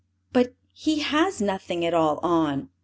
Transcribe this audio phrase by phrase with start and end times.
[0.33, 2.69] "But he has nothing at all on!"